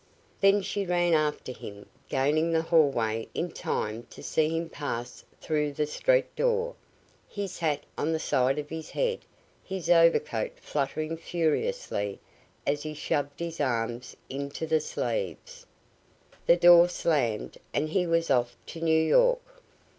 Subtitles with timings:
[0.39, 5.73] Then she ran after him, gaining the hallway in time to see him pass through
[5.73, 6.73] the street door,
[7.29, 9.19] his hat on the side of his head,
[9.63, 12.19] his overcoat fluttering furiously
[12.65, 15.67] as he shoved his arms into the sleeves.
[16.47, 19.61] The door slammed, and he was off to New York.